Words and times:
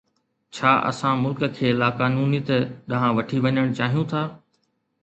ڇا 0.55 0.71
اسان 0.89 1.17
ملڪ 1.23 1.41
کي 1.57 1.67
لاقانونيت 1.81 2.49
ڏانهن 2.89 3.15
وٺي 3.17 3.37
وڃڻ 3.45 3.65
چاهيون 3.81 4.11
ٿا؟ 4.15 4.23